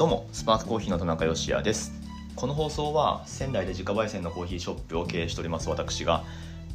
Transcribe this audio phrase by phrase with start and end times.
[0.00, 1.92] どうもスパークコーヒーの田中芳也です。
[2.34, 6.24] この放送は仙台で自家焙煎のコーヒーショップを経営しております私が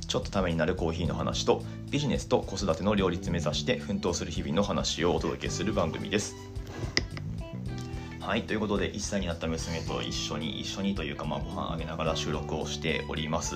[0.08, 6.36] ちょっとためになるコーヒーの話とビジネスと子育ての両立目指して奮闘する日々の話をお届けする番組です。
[8.20, 13.56] はいということで1歳になった娘と一緒に一緒にというかまあご飯あげながら収録をしております。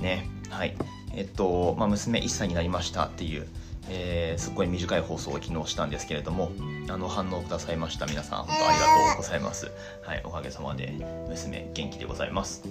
[0.00, 0.74] ねはい。
[1.14, 3.46] えっと、まあ、娘1歳になりましたっていう
[3.88, 6.50] えー、すっごい短い放送を昨日したんですけれども
[6.88, 9.70] あの反応くださいました皆さん本当ありがとうございます。
[10.02, 10.94] はいおかげさまで
[11.28, 12.62] 娘元気でございます。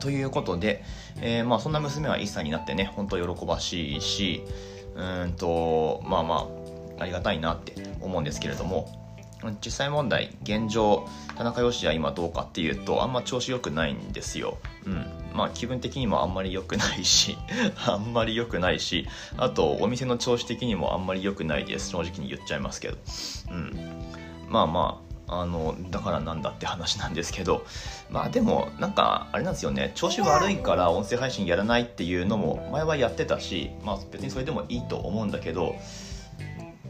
[0.00, 0.84] ということで、
[1.20, 4.42] えー、まあそんな娘は1歳になってね本当喜ばしいし
[4.94, 6.48] うんとまあま
[6.98, 8.97] あありがたいなって思うんですけれども
[9.64, 11.06] 実際問題現状
[11.36, 14.58] 田中芳也今どうかっていうとあんま調子良くないんですよ。
[14.84, 15.06] うん。
[15.32, 17.38] まあ気分的にもあんまり良くないし
[17.86, 19.06] あんまり良くないし
[19.36, 21.90] あとお店の調子的にもあんまり良くないです。
[21.90, 22.96] 正直に言っちゃいますけど。
[23.50, 23.78] うん。
[24.48, 27.64] まあまああのだからなんだって話なんですけど。
[28.10, 29.92] まあでもなんかあれなんですよね。
[29.94, 35.76] 調子悪いから音声配信やらないっていうのも前はやってたしまあ別にそれでもいいと思うんだけど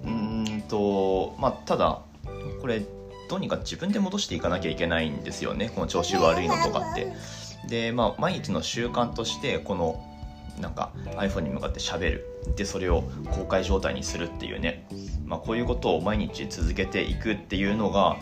[0.05, 2.03] うーんとまあただ
[2.69, 2.83] れ
[3.29, 5.71] どうにか自分で戻していかなきゃいけないんですよね。
[5.75, 7.13] この調子悪いのとかって。
[7.67, 10.03] でまあ毎日の習慣としてこの
[10.61, 12.25] なんか iPhone に向かってしゃべる。
[12.57, 14.87] でそれを公開状態にするっていうね、
[15.27, 18.17] まあ、こういうことを毎日続けていくっていうのが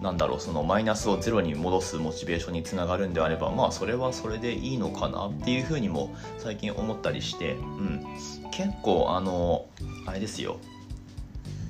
[0.00, 8.04] なんだろうそのマイナスをゼロに戻すモチベーションにつながるんであればまあそれはそれでいいのかなっていうふうにも最近思ったりして、うん、
[8.50, 9.66] 結構あの
[10.06, 10.58] あれですよ。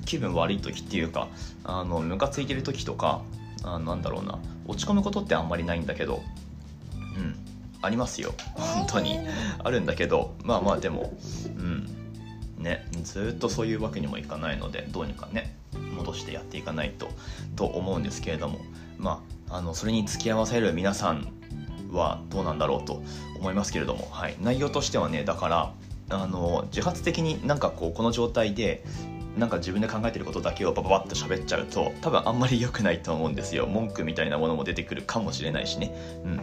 [0.05, 1.27] 気分悪い時っていうか
[1.63, 3.21] あのムカついてる時とか
[3.63, 4.39] あなんだろうな。
[4.65, 6.23] 落ち込むことってあんまりないんだけど
[7.17, 7.35] うん。
[7.81, 8.33] ありますよ。
[8.53, 9.19] 本当に。
[9.59, 11.13] あるんだけどまあまあでも
[11.57, 11.87] うん。
[12.57, 12.87] ね。
[13.03, 15.55] ずっとそういうわけにもいかないのでどうにかね
[15.95, 17.09] 戻してやっていかないと
[17.55, 18.59] と思うんですけれども。
[18.97, 21.31] まああのそれに付き合わせる皆さん
[21.91, 23.03] はどうなんだろうと
[23.37, 25.73] 思いますけれども、はい、内容としてはねだから
[26.09, 28.83] あの自発的になんかこうこの状態で
[29.37, 33.65] なんか自分で考えてることだけをバババッと喋っちゃうと多分あんまり良くないと思うんですよ。
[33.65, 35.91] 文句みたいなものも出てくるかもしれないしね。
[36.23, 36.41] うん。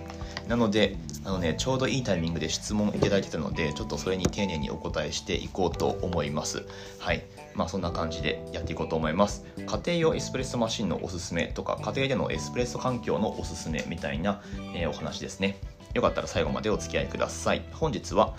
[0.49, 6.67] なのであのねちょうどいいタイミングで質問いただいてたのでちょっとそれに丁寧にお答えしていこうと思います。
[6.99, 7.23] はい。
[7.55, 9.45] まあそんな感じでやっていこうと思います。
[9.57, 14.43] 家庭用エスプレッソマシンのおすすめとか家庭でのエスプレッソ環境のおすすめみたいな、
[14.75, 15.59] えー、お話ですね。
[15.95, 17.63] よかったら最後までお付き合いください。
[17.73, 18.35] 本日は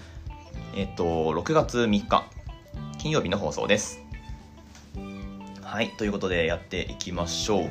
[0.75, 2.25] えっ、と6月3日
[2.97, 4.10] 金曜日の放送です。
[5.71, 7.69] はい、ということでやっていきましょう。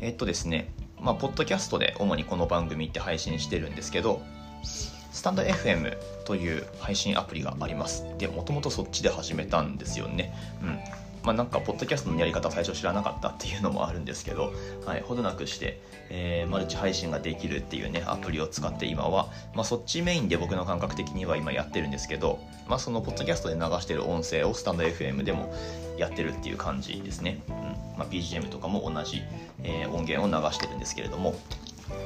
[0.00, 4.22] えっとですね、まあ、ポッドキャストで主にこの番組って配信してるんですけど、
[4.62, 8.04] スタンド FM という配信アプリがあります。
[8.16, 10.32] で、もともとそっちで始めたんですよね。
[10.62, 10.78] うん。
[11.24, 14.52] まあ、なんか、ポッドキャストのやり方最初知らなかったっていうのもあるんですけど、
[14.86, 22.38] はい、ほどなくして、えー、マルチ配信ができるっていうね、アプリを使って今は、まあ、そっちメインで僕の感覚的には今やってるんですけど、
[22.68, 25.52] まあ、そのポッドキャストで流してる音声をスタンド FM でも
[25.98, 27.42] やってるっていう感じですね。
[27.48, 27.54] うん。
[27.98, 29.22] まあ、BGM とかも同じ、
[29.62, 31.34] えー、音源を流してるんですけれども、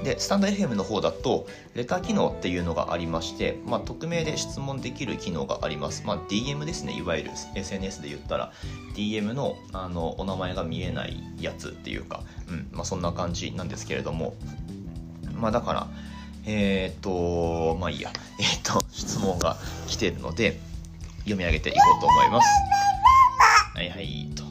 [0.04, 6.92] でスタンド FM の方だとレター機能っていうのがありまして、まあ、匿名で質問できる機能があります、まあ、DM ですね。
[6.96, 8.52] いわゆる SNS で言ったら
[8.94, 12.68] DM のあのお名前が見えないやつっていうか、うん。
[12.72, 14.34] まあ、そんな感じなんですけれども、
[15.34, 15.86] まあ、だから
[16.46, 18.10] えっ、とまあいいや。
[18.38, 19.56] えっ、と質問が
[19.88, 20.60] 来てるので
[21.20, 22.85] 読み上げていこうと思います。
[23.76, 24.42] はいはいと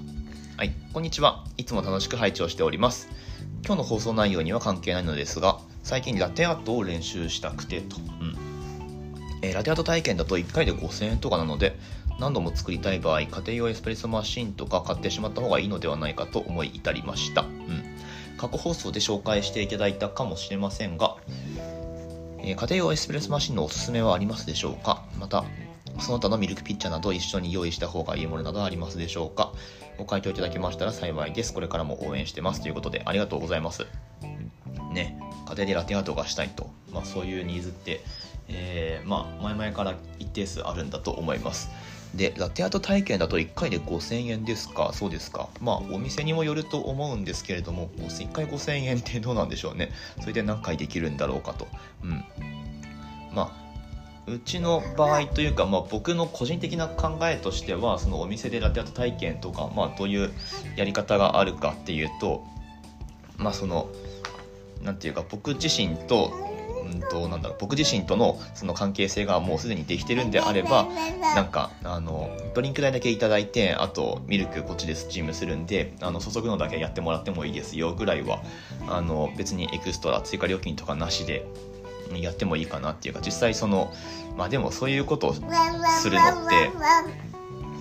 [0.55, 3.09] はいこんにちはいつも楽しく拝聴しております
[3.65, 7.97] 今日の放送内容には関係ないのですが、最近ラテアートを練習したくてと。
[7.97, 8.35] うん
[9.41, 11.75] えー、ラテアート体験だと1回で5000円とかなので、
[12.19, 17.41] 何度も作りたい場合、家庭用エスプレッソマシンとか買ってしまった方がいいのではないかと思い至りました。
[17.41, 17.83] うん。
[18.37, 21.17] 過去放送で紹介していただいたかもしれませんが、
[22.37, 25.03] えー、家庭用エスプレッソマシンのおすすめはありますでしょうか？
[25.19, 25.43] また、
[25.99, 29.51] その他のミルクピッチャーなど一緒に用意した方がいいものなどありますでしょうか？
[29.97, 31.53] ご回答いただけましたら幸いです。
[31.53, 32.61] これからも応援してます。
[32.61, 33.85] ということで、ありがとうございます。
[34.91, 38.01] ね、家庭でラテアートがしたいと、まあ、そういうニーズって、
[38.47, 41.69] えー、まあ、前々から一定数あるんだと思います。
[42.13, 44.91] で、ラテアート体験だと1回で5000円ですか？
[44.93, 45.49] そうですか。
[45.61, 49.91] まあ、お店にもよると思うんですけれども、1回5000円ってどうなんでしょうね。
[50.21, 51.67] それで何回できるんだろうかと。
[52.03, 52.23] うん。
[53.33, 53.64] まあ、
[54.27, 60.31] うちの場合というか、まあ、僕の個人的な考えとしてはそのお店でラテアート体験とか、まあ、どういう
[60.75, 62.43] やり方があるかっていうと
[63.37, 63.89] まあその
[64.81, 66.31] なんていうか僕自身と
[66.85, 70.87] うんとなんだろう僕自身とのその関係性がもうすでにできてるんであれば
[71.35, 78.41] なんかあのドリンク代だけいただいてあとミルクこっちでスチームするんであの注ぐのだけやってもらってもいいですよぐらいは
[78.87, 81.45] あの別にエクストラ追加料金とかなしで
[82.13, 83.93] やってもいいかなっていうか実際その
[84.37, 86.71] まあでもそういうことをするのって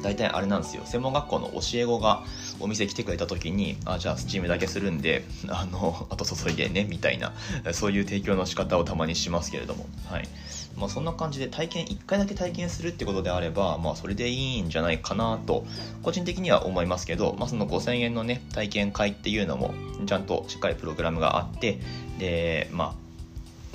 [0.03, 0.83] 大体あれなんですよ。
[0.85, 2.25] 専門学校の教え子が
[2.61, 7.33] お店来てくれた時にあじゃあスチームだけするんであのあと注いでねみたいな
[7.73, 9.87] そういう提供の仕方をたまにしますけれども。
[10.11, 10.29] はい。
[10.77, 15.65] まあ、そんな感じで体験1回だけ体験するってことであれば、まあ、それでいいんじゃないかなと
[16.03, 19.75] 個人的には思いますけど、まあ、その5000円のね体験会っていうのも
[20.07, 21.79] ちゃんとしっかりプログラムがあって
[22.19, 23.04] でまあ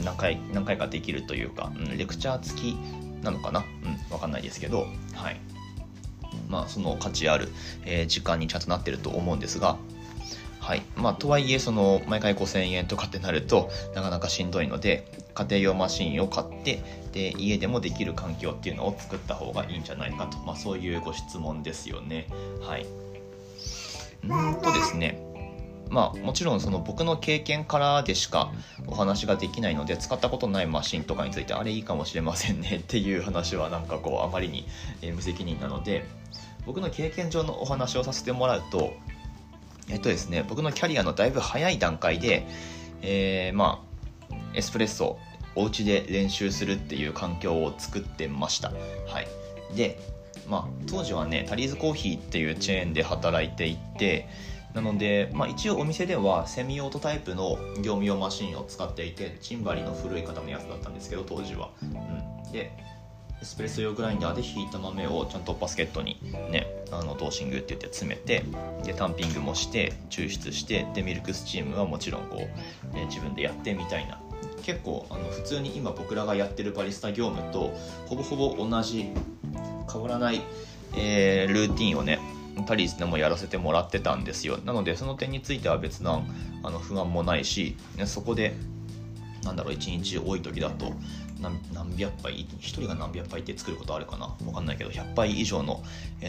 [0.04, 2.78] 何回何回かできるというか、うん、レクチャー付き
[3.22, 3.60] なのかな？
[3.60, 5.40] うん分かんないですけどはい。
[6.48, 7.50] まあ、その価値ある、
[7.86, 9.78] えー、時間にちゃんとなってると思うんですが、
[10.60, 10.82] はい。
[10.96, 22.28] まあ、とはいえその毎回5000円とかってなるとなかなかしんどいので家庭用マシンを買ってで家でもできる環境っていうのを作った方がいいんじゃないかと、まあ、そういうご質問ですよね。
[22.62, 22.86] はい。
[24.24, 25.22] うんとですね。
[25.90, 28.52] まあもちろんその僕の経験からでしか
[28.88, 34.66] お話ができないので使ったことないマシンとかについてあれいいかもしれませんね っていう話はなんかこうあまりに
[35.02, 36.06] 無責任なので
[36.66, 38.94] 僕の経験上のお話をさせてもらうと
[39.90, 42.46] えっとですね僕のキャリアのだいぶ早い段階で、
[43.02, 43.84] えー、ま
[44.32, 45.18] あエスプレッソ
[45.56, 48.72] お家で練習するっていう環境を作ってました。
[49.08, 49.28] はい。
[49.76, 50.00] で
[50.48, 54.28] まあ当時はねタリーズコーヒーっていうチェーンで働いていて
[54.74, 62.72] なので、まあ、一応お店ではセミオートタイプの業務用マシンを使っていてチンバリの古い方のやつだったんですけど当時は、うん、で
[63.42, 66.20] エスプレッソ用グラインダーでひいた豆をちゃんとバスケットに
[66.52, 68.44] ねあのドーシングって言って詰めて
[68.84, 74.20] でタンピングもして抽出してでミルクスチームはもちろんこう、ね、自分でやってみたいな。
[74.62, 77.74] 結構あの普通に今僕らがやってるバリスタ業務と
[78.06, 79.10] ほぼほぼ同じ
[79.92, 80.42] 変わらない、
[80.96, 82.20] えー、ルーティンをね
[82.66, 84.58] タリでもやらせてもらってたんですよ。
[84.66, 86.28] なのでその点については別段
[86.64, 88.56] あの不安もないしそこで
[89.44, 90.92] なんだろう1日多い時だと
[91.40, 94.36] 何百杯1人が何百杯って作ることあるかな？
[94.44, 95.82] 分かんないけど100杯以上の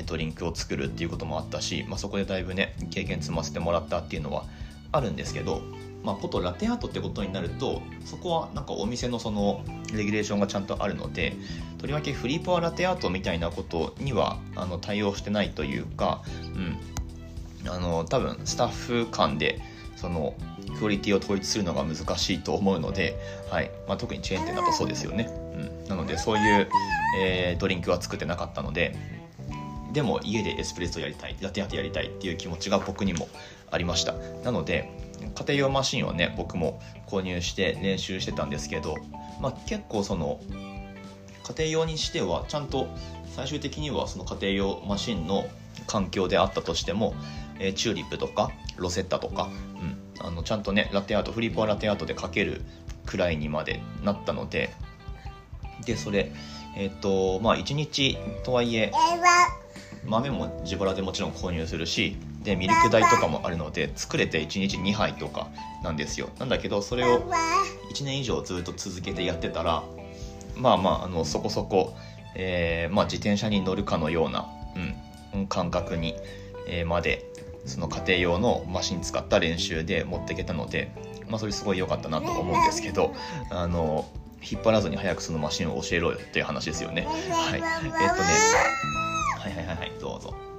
[0.07, 4.45] ドリンクを作るっていうこともあったし、まあ、そこでだいぶね経験積ませてもらったっていうのは
[4.93, 5.63] あるんですけど
[6.03, 9.63] まあ、ことラテアートってことになるとそこはなんかお店のその
[9.93, 11.37] レギュレーションがちゃんとあるので
[11.79, 16.23] とりわけフリーパワーラテアートみたいなことにはあの対応してないというか、
[17.65, 19.61] うん、あの多分スタッフ間で
[19.97, 20.35] その
[20.79, 23.17] クオリティを統一するのが難しいと思うので、
[23.51, 23.71] はい。
[23.87, 25.29] まあ、特にチェーン店だとそうですよね、
[25.85, 26.69] うん、なのでそういう、
[27.21, 28.97] えー、ドリンクは作ってなかったので
[29.93, 33.29] でも家でエスプレッソやりたいラテアートやりたいっていう気持ちが僕にも
[33.71, 34.15] ありました。
[34.45, 34.89] なので
[35.41, 38.97] 家庭用マシンをね僕も購入して練習してたんですけど、
[39.41, 40.41] まあ、結構その
[41.57, 42.89] 家庭用にしてはちゃんと
[43.35, 45.47] 最終的にはその家庭用マシンの
[45.87, 47.15] 環境であったとしても、
[47.59, 49.49] えー、チューリップとかロセッタとか、
[50.19, 52.61] うん、あのちゃんとねラテアートフリーパーラテアートで描ける
[53.07, 54.71] くらいにまでなったので
[55.87, 56.31] でそれ
[56.77, 58.93] えっ、ー、とまあ1日とはいえ
[60.05, 65.49] 豆も自腹でもちろん購入するしでミルク代とかもあるので作れて1日2杯とか
[65.83, 67.21] なんですよなんだけどそれを
[67.93, 69.83] 1年以上ずっと続けてやってたら
[70.57, 71.95] まあまああのそこそこ、
[72.35, 74.47] えーまあ、自転車に乗るかのような、
[75.35, 76.15] うん、感覚に、
[76.67, 77.27] えー、まで
[77.67, 80.93] その家庭用のマシン使った練習で持っていけたので、
[81.29, 83.15] まあ、それすごい良かったなと思うんですけど
[83.51, 84.09] あの
[84.43, 87.03] 引っ張らずに早くそのマシンを教えろよっていう話ですよね。
[87.03, 87.63] はい、えっ、とね
[89.39, 90.50] はいはいはいはいどうぞ。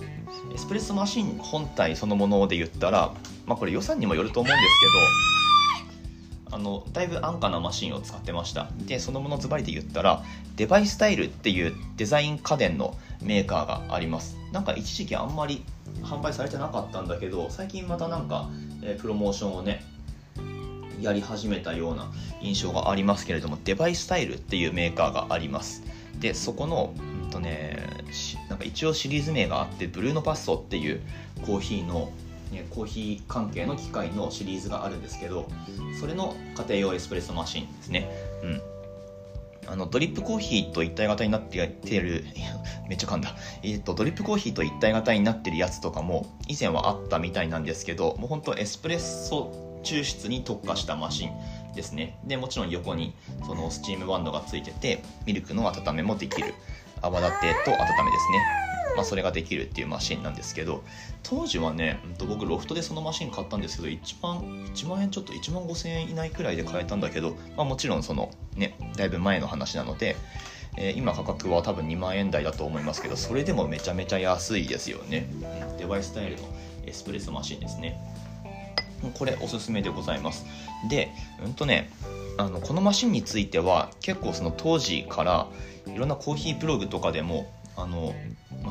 [0.54, 3.14] エスプレッソマシン本体そのもので言ったら、
[3.46, 8.68] まあ、これ予算にもよると思うんですけどあのだいぶ安価なマシンを使ってました。
[8.86, 10.22] でそのものズバリで言ったら
[10.58, 14.38] デバイスタイルっていうデザイン家電のメーカーがあります。
[14.52, 15.64] なんか一時期あんまり
[16.04, 18.50] 販売されてなかったんだけど最近またなんか、
[18.84, 19.86] え、プロモーションをね
[21.00, 25.84] やり始めたような印象がありますけれどもデバイスタイルっていうメーカーがあります。
[26.20, 26.94] でそこの
[27.32, 27.78] とね
[28.50, 31.02] なんか一応シリーズ名があってブルーノパッソっていう
[31.46, 32.12] コーヒーの、
[32.52, 35.48] ね、コーヒー関係の機械のシリーズがあるんですけど
[36.00, 38.10] それの家庭用エスプレッソマシンですね。
[38.44, 38.62] うん。
[39.68, 41.58] あのドリップコーヒーと一体型になって
[42.00, 42.26] る
[42.90, 51.32] めっちゃ噛んだ、えーと、ドリップコーヒーと一体型になってるやつとかも以前はあったみたいなんですけどもう本当エスプレッソ抽出に特化したマシン
[51.74, 52.20] ですね。
[52.26, 53.14] でもちろん横に
[53.46, 56.54] そのスチームバンドがついててミルクの温めもできる。
[57.02, 58.62] 泡立てと温めですね。
[58.96, 60.84] まあ、それができるっていうマシンなんですけど
[61.24, 64.40] 当時はね僕ロフトでそのマシン買ったんですけど1万
[64.74, 70.16] ,1 万円ちょっと1万5000円以内くらいで買えたんだけど、まあ、もちろんそのねだいぶ前の話なので、
[70.78, 75.28] えー、今価格は多分2万円台だと思いますけどそれでもめちゃめちゃ安いですよね。
[75.78, 76.44] デバイスタイルの
[76.86, 78.00] エスプレッソマシンですね。
[79.16, 80.46] これおすすめでございます。
[80.90, 81.10] で
[81.44, 81.90] うんとね
[82.38, 85.48] あのこのマシンについては結構その当時から
[85.94, 88.14] いろんなコーヒーブログとかでもあの、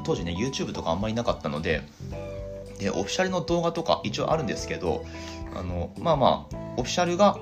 [0.04, 1.82] 当時ね YouTube とかあんまりなかったので
[2.78, 5.04] でオフィシャルの動画とか一応あるんですけど
[5.54, 7.38] あのまあまあオフィシャルが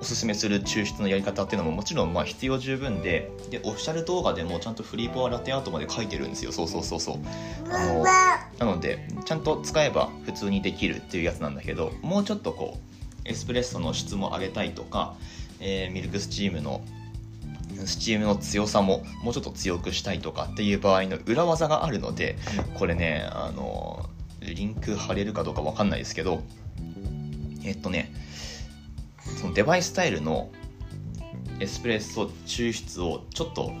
[0.00, 6.50] おすすめする抽出のやり方っていうのももちろんまあ必要十分ででオフィシャル動画でもちゃんとフリーポアラテアートまで書いてるんですよ。
[6.50, 7.16] そうそうそうそう。
[7.70, 8.04] あの
[8.58, 12.78] なのでちゃんと使えば普通にできるっていうやつなんだけどもうちょっとこ
[13.24, 15.14] うエスプレッソの質も上げたいとか、
[15.60, 16.80] えー、ミルクスチームの
[17.86, 22.36] スチームの強さももうちょっと強くしたいとかっていう場合の裏技があるので
[22.74, 24.08] これねあの
[24.40, 26.42] リンク貼れるかどうか分かんないですけど
[27.64, 28.12] えっとね
[29.40, 30.50] そのデバイスタイルの
[31.60, 33.72] エスプレッソ抽出をちょっと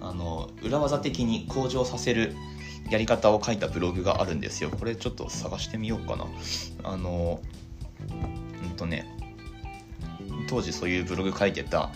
[0.00, 2.34] あの裏技的に向上させる
[2.90, 4.68] やり方を書いたブログがあるんですよ。
[4.68, 6.26] これちょっと探してみようかな。
[6.82, 7.40] あの
[8.62, 9.06] うんとね
[10.48, 11.90] 当時そういうブログ書いてた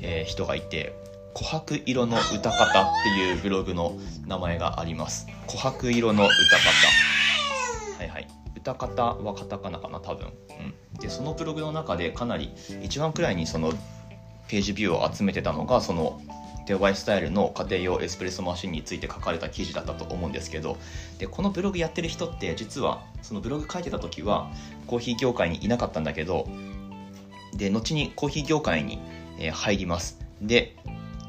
[0.00, 0.94] えー、人がいて
[1.34, 5.26] 「琥珀色の歌方」っていうブログの名前があります。
[5.46, 7.98] 琥珀色の歌方。
[7.98, 8.28] はいはい。
[8.56, 12.52] 歌方はカタカナかな多分、うん、でそのブログの中でかなり
[12.82, 13.72] 一番くらいにその
[14.48, 16.20] ページビューを集めてたのがその
[16.66, 20.76] デバイスタイルの家庭用エスプレッソマシンについて書かれた記事だったと思うんですけど
[21.18, 24.50] でこのブログやってる人って実はそのブログ書いてた時は
[24.86, 26.46] コーヒー業界にいなかったんだけど
[27.54, 29.00] で後にコーヒー業界に
[29.38, 30.18] え入ります。
[30.42, 30.76] で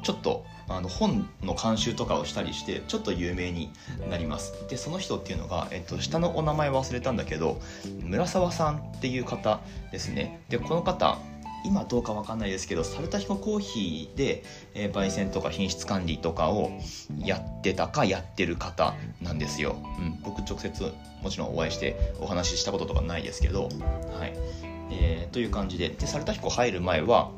[0.02, 3.70] ちょっとあの本の監修とかをしたりしてちょっと有名に
[4.08, 4.52] なります。
[4.68, 7.60] でその人っていうのが、えっと、下のお名前忘れたんだけど
[8.02, 10.40] 村沢さんっていう方ですね。
[10.48, 11.18] でこの方
[11.64, 16.70] 今どうかわかんないですけどサルタヒココーヒーで、えー、焙煎とか品質管理とかを
[17.18, 24.32] やってたかやってる方なんですよ、うん、僕直接もちろんお会いしてお話ししたこととかないですけどはい。
[24.92, 25.90] えー、という感じで。
[25.90, 27.30] でサルタヒコ入る前は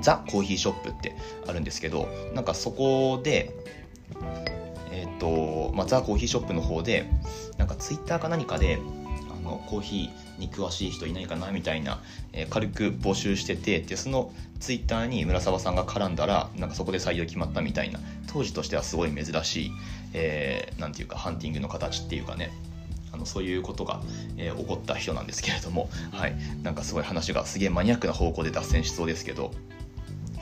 [0.00, 1.16] ザ・コーヒーショップって
[1.46, 3.54] あるんですけどなんかそこで
[4.90, 7.08] えっ、ー、と、まあ、ザ・コーヒーショップの方で
[7.58, 8.78] なんかツイッターか何かで
[9.30, 12.00] あのコーヒーに詳しい人いないかなみたいな、
[12.32, 18.00] えー、軽く募集しててでそのツイッターに村沢さんが絡んだらなんかそこで採用決まったみたいな。
[18.32, 19.72] 当時としてはすごい珍しい、
[20.12, 22.50] えー、て言うかハンティングの形っていうかね。
[23.12, 24.00] あのそういうことが、
[24.36, 29.52] えー、起こった人なんですけれども、はい、なんかすごい話がすげえマニアックな方向で脱線しそうですけど。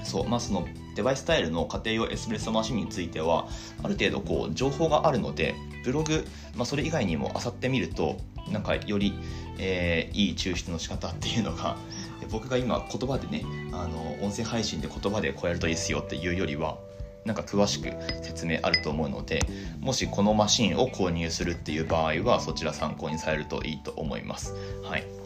[0.09, 3.47] そうまあそのデバイスタイルの家庭用エスプレッソマシンについては
[3.83, 6.25] ある程度こう情報があるのでブログ、
[6.57, 8.17] まあ、それ以外にも漁ってみると
[8.50, 9.12] なんかより、
[9.59, 11.77] えー、いい抽出の仕方っていうのが
[12.33, 16.79] 僕が今言葉でねあの音声配信で言葉でこうやるといいですよっていうよりは
[17.25, 19.41] なんか詳しく説明あると思うので
[19.81, 24.55] もしこのマシンを購入するっていう場合はそちら参考にされるといいと思います。
[24.83, 25.18] はい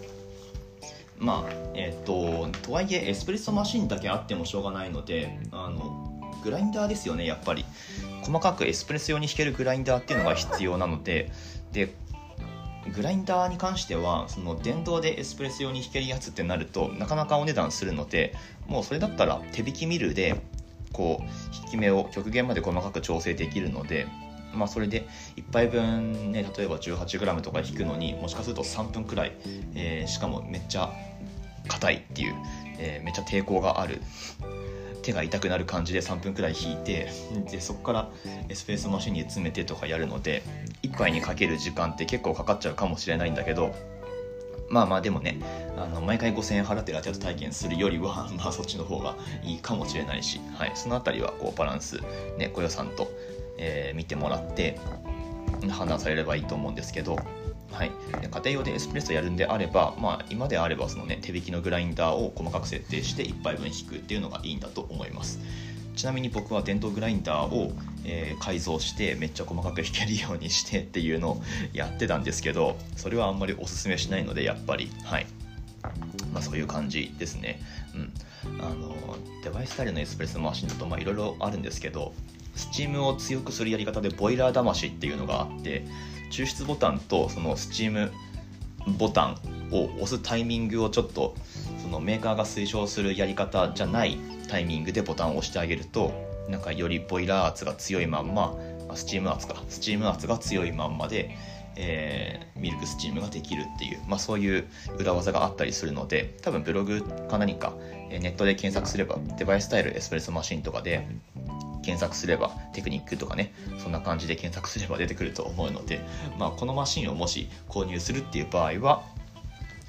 [1.22, 7.64] まあえっ、ー、ととはいえエスプレッソマシンだけあってもしょうがないのであのグラインダーですよねやっぱり。
[8.22, 11.30] 細かくエスプレッソ用に弾けるグラインダーっていうのが必要なので
[11.72, 11.94] で
[12.94, 18.34] グラインダーに関してはその電動でエスプレッソ用に弾けるやつってなるとなかなかお値段するので
[18.66, 20.40] もうそれだったら手引きミルで
[20.92, 24.06] こう引き目を極限まで細かく調整できるので、
[24.54, 29.32] まあ、それで1杯分ね例えば 18g とか引くのにもしかすると3分くらい、
[29.74, 30.92] えー、しかもめっちゃ
[31.68, 32.34] 硬いっていう、
[32.78, 34.00] えー、めっちゃ抵抗がある。
[35.02, 37.10] 手が痛くなる感じで3分くらい引いて
[37.50, 38.08] でそこから
[38.48, 40.44] エスプレッソマシンに詰めてとかやるので
[40.84, 43.74] 1杯にかける時間って結構かかっちゃうかもしれないんだけど
[44.70, 45.38] まあまあでもね
[45.76, 52.00] あの毎回5000円払ってラテアート体験するよりは、 まあ、そっちの方がいいかもしれないし、はい、その辺りはこうバランス、
[52.38, 53.10] ね、ご予算と、
[53.58, 54.78] えー、見てもらって
[55.70, 57.18] 判断されればいいと思うんですけど、
[57.72, 65.40] はい、で家庭用でエスプレッソやるんであれば、まあ、今であればその、ね、手引きのグラインダーを細かく設定して1杯分引くっていうのがいいんだと思います。
[65.96, 67.72] ちなみに僕は電動グラインダーを、
[68.06, 71.42] えー、改造してめっちゃ細かく弾けるようにしてっていうのを
[71.74, 74.90] やってたんですけどそれはあんまりおすすめしないのでやっぱり。
[75.04, 75.26] はい。
[76.32, 77.60] まあ、そういう感じですね、
[77.94, 78.12] うん、
[78.60, 78.94] あの
[79.42, 82.14] デバイスタイルのエスプレッソマシンだといろいろあるんですけど
[82.54, 85.84] スチームを強くするやり方でボイラー騙しっていうのがあって
[86.32, 88.10] 抽出ボタンとそのスチーム
[88.98, 89.36] ボタン
[89.70, 91.36] を押すタイミングをちょっと
[91.80, 96.12] そのメーカーが推奨するやり方じゃないタイミングでボタンを押してあげると
[96.48, 98.56] なんかよりボイラー圧が強いまんま
[98.94, 101.36] スチーム圧かスチーム圧が強いまんまで、
[101.76, 104.66] えー、ミルクスチームができるっていう、まあ、そういう
[104.98, 107.72] 裏技があったりするので多分ブログか何か
[108.10, 111.06] ネットで検索すればデバイスタイルエスプレッソマシンとかで
[111.82, 116.00] 検索すればテクニックとかねそんな感じで検索すれば出てくると思うので、
[116.38, 119.02] まあ、このマシンをもし購入するっていう場合は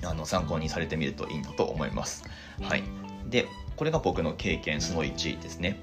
[0.04, 2.26] あの参考にされてみるといいんだと思います。
[2.62, 2.84] はい、
[3.30, 3.48] で
[3.78, 5.80] これが僕の経験その1ですね。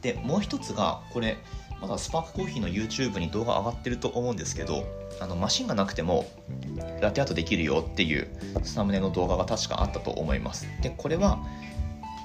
[0.00, 1.36] でもう一つがこれ
[1.80, 4.84] まだスパークコーヒーの YouTube に動画上がってると思うんですけど
[5.20, 6.26] あのマシンがなくても
[7.00, 8.28] ラテアートできるよっていう
[8.62, 11.38] サムネの動画が確かあったと思いますでこれは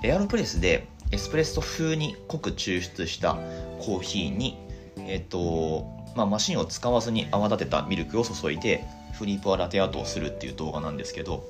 [0.03, 3.35] エアロプレスでエスプレッソ風に濃く抽出した
[3.79, 4.57] コーヒーに
[4.97, 11.43] えっ、とまあ、マシンを使わずに泡立てたミルクを注いでフリープアラテアートをするっていう動画なんですけど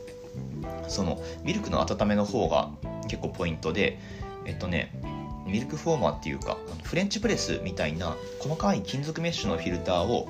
[0.88, 2.72] そのミルクの温めの方が
[3.08, 4.00] 結構ポイントで
[4.46, 4.92] えっとね
[5.46, 10.28] ミルクフォーマーっていうかフレンチプレスみたいな細かい金属メッシュのフィルターを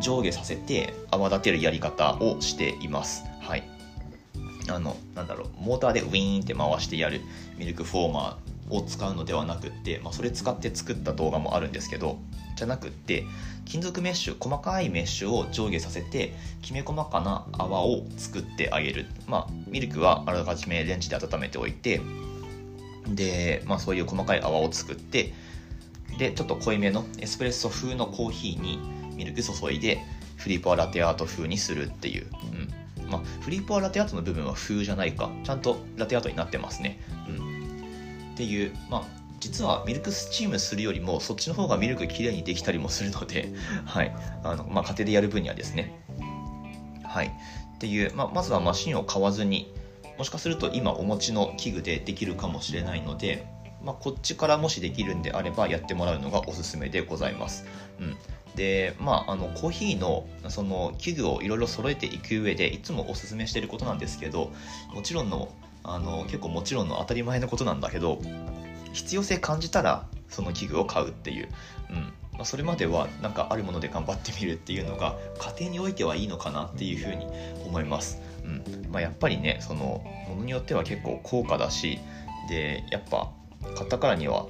[0.00, 3.24] 上下させて泡立てるやり方をしています。
[3.40, 3.68] はい。
[4.68, 7.22] あの、なんだろう、モーターでウィーンって回してやる
[7.56, 12.18] ミルクフォーマーを使うのではなくって、まあ、それ使って作った動画もあるんですけど、
[12.56, 13.24] じゃなくって
[13.64, 19.06] 金属メッシュ細かいメッシュを上下させてきめ細かな泡を作ってあげる。
[19.26, 22.00] まあミルクはあらかじめレンジで温めておいて
[23.08, 25.32] で、まあ、そういう細かい泡を作って
[26.18, 28.78] でちょっと濃いめのエスプレッソ風のコーヒーに
[29.16, 30.00] ミルク注いで
[30.36, 32.85] フリーパーラテアート風にするっていう、うん。
[33.08, 35.30] まあ、フリーパーラテアートの部分は風じゃないか。
[35.44, 39.02] ちゃんとラテアートになってますね、うん、っていうまあ
[39.40, 43.52] 実はミルクスチームするよりもそっちの方がミルクきれいにできたりもするので、
[43.84, 44.14] はい。
[44.42, 46.00] あのまあ、家庭でやる分にはですね。
[47.04, 47.26] はい。
[47.28, 49.72] っていう、まあ、まずはマシンを買わずに
[50.18, 53.46] もしかすると今お持ちの器具でできるかもしれないので、
[53.84, 57.66] まあ、こっちからもしできるんであればやってもらうのがおすすめでございます。
[58.00, 58.16] うん、
[58.56, 64.50] でまああのコーヒーのその器具をいろいろ揃えていく上でいつもおすすめしていることなんですけど
[64.92, 65.52] もちろんの
[65.84, 68.20] あの結構もちろんの当たり前のことなんだけど
[68.92, 71.48] 必要性感じたらその器具を買うっていう、
[71.90, 72.12] うん。
[72.32, 77.26] まあ、それまではなんかあるもので頑張ってみるっていうのが家庭においてはいいのかなっていうふうに
[77.64, 78.20] 思います。
[78.44, 78.62] うん。
[78.90, 81.98] まあ、やっぱりねそのものによっては結構高価だし
[82.48, 83.30] でやっぱ
[83.74, 84.46] 買ったからには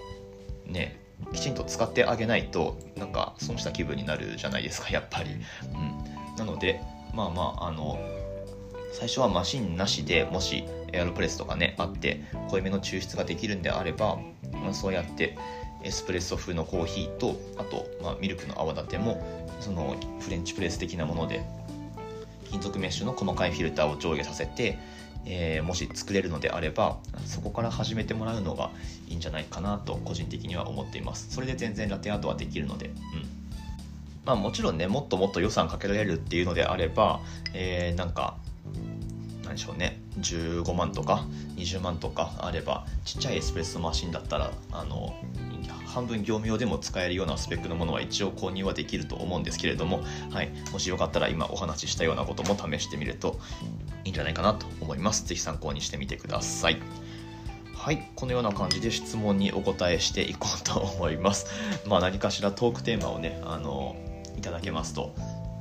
[0.66, 1.00] ね
[1.33, 5.35] きちんと使ってあげないとなんか損した気分になるじゃないですかやっぱり、う
[6.35, 6.81] ん、なので
[7.14, 7.98] まあまああの
[8.92, 14.18] 最初はマシンなしでもしエアロプレスとかねあって濃いめの抽出ができるんであれば、
[14.52, 15.37] まあ、そうやって
[15.83, 19.22] エスプレッソ風のコーヒーとあと、まあ、ミルクの泡立ても
[19.61, 21.44] そのフレンチプレス的なもので
[22.50, 24.79] 金属メッシュの細かいフィルターを上下させて、
[25.26, 28.70] えー、もし作れるのであればそこから始めてもらうのが
[29.08, 31.28] いいんじゃないかなと個人的には思っています。
[31.30, 32.94] それで全然ラテアートはできるので、うん。
[34.24, 37.20] まあ、もちろんねもっともっと予算かけられるっていうのであれば、
[37.54, 38.36] えー、なんか
[39.44, 40.00] 何でしょうね。
[40.20, 45.14] 15万とか20万とかあればちっちゃいエスプレッソマシンだったらあの
[45.96, 53.40] 半分業務用でも使えるようなスペックのものは一応購入はできると思うんですけれども、はい、もしよかったら今お話ししたようなことも試してみると
[54.04, 55.24] いいんじゃないかなと思います。
[55.26, 56.82] 是非参考にしてみてください。
[57.74, 61.46] はい、このような感じで質問にお答えしていこうと思います。
[61.88, 63.96] まあ何かしらトークテーマをね、あの
[64.37, 65.14] いただけますと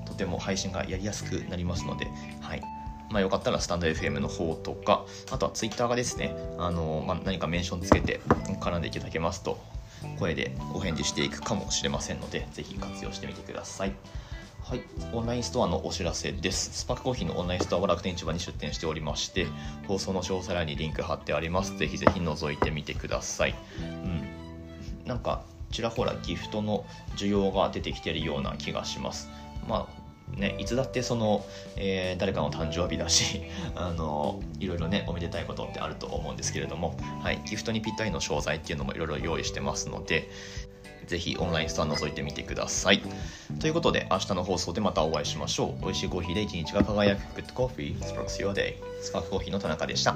[0.06, 2.10] とても配信がやりやすくなりますので、
[2.42, 2.62] はい、
[3.10, 8.20] まあ、よかったらスタンド FM の方とか、あとは Twitter がですね、あのまあ、何かメンションつけて
[8.60, 9.58] 絡んでいただけますと
[10.20, 13.96] 声でお返事していくかもしれませんので、ぜひ活用してみてください。
[14.62, 14.82] はい、
[15.14, 16.72] オンラインストアのお知らせです。
[16.80, 19.46] スパークコーヒーのオンラインストアは楽天市場に出店しておりまして、
[19.88, 21.78] 放送の詳細欄にリンク貼ってあります。
[21.78, 23.56] ぜひぜひ覗いてみてください。
[23.80, 24.28] うん。
[25.06, 29.30] なんか、ちらほらギフトの需要が出てきてるような気がします。
[29.68, 29.95] まあ
[30.36, 31.46] ね、いつだってその、
[31.78, 33.44] えー、誰かの誕生日だし
[33.76, 40.30] あのいろいろねおめでたいことってあると思うんですけれども、はい、ギフトにぴったりの商材っていうのもいろいろ用意してますので
[41.08, 43.02] ぜひオンラインストア覗いてみてください。
[43.60, 45.84] ということで明日の放送でまたお会いしましょう。
[45.84, 50.16] 美味しいコーヒーで一日が輝く Good Coffee Sparks Your Day スパークコーヒーの田中でした。